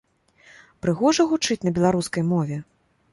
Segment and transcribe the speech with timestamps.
[0.85, 2.57] Прыгожа гучыць на беларускай мове?